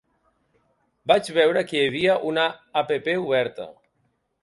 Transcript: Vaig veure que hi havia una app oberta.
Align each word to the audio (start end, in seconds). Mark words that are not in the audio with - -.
Vaig 1.11 1.29
veure 1.37 1.63
que 1.73 1.77
hi 1.81 1.85
havia 1.91 2.17
una 2.33 2.49
app 2.85 2.99
oberta. 3.17 3.73